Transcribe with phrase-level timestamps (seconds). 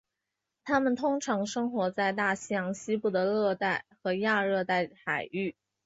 [0.65, 5.55] 它们通常生活在大西洋西部的热带和亚热带海域。